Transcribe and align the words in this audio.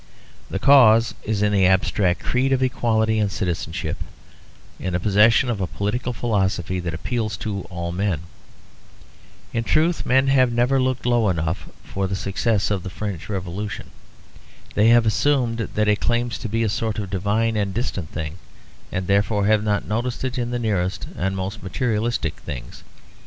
The 0.49 0.57
cause 0.57 1.13
is 1.21 1.43
in 1.43 1.51
the 1.51 1.67
abstract 1.67 2.23
creed 2.23 2.51
of 2.51 2.63
equality 2.63 3.19
and 3.19 3.31
citizenship; 3.31 3.97
in 4.79 4.93
the 4.93 4.99
possession 4.99 5.47
of 5.47 5.61
a 5.61 5.67
political 5.67 6.11
philosophy 6.11 6.79
that 6.79 6.95
appeals 6.95 7.37
to 7.45 7.67
all 7.69 7.91
men. 7.91 8.21
In 9.53 9.63
truth 9.63 10.03
men 10.03 10.25
have 10.25 10.51
never 10.51 10.81
looked 10.81 11.05
low 11.05 11.29
enough 11.29 11.69
for 11.83 12.07
the 12.07 12.15
success 12.15 12.71
of 12.71 12.81
the 12.81 12.89
French 12.89 13.29
Revolution. 13.29 13.91
They 14.73 14.87
have 14.87 15.05
assumed 15.05 15.59
that 15.75 15.87
it 15.87 15.99
claims 15.99 16.39
to 16.39 16.49
be 16.49 16.63
a 16.63 16.67
sort 16.69 16.97
of 16.97 17.11
divine 17.11 17.55
and 17.55 17.71
distant 17.71 18.09
thing, 18.11 18.39
and 18.91 19.05
therefore 19.05 19.45
have 19.45 19.63
not 19.63 19.85
noticed 19.85 20.23
it 20.23 20.35
in 20.35 20.49
the 20.49 20.57
nearest 20.57 21.05
and 21.15 21.35
most 21.35 21.61
materialistic 21.61 22.37
things. 22.39 22.83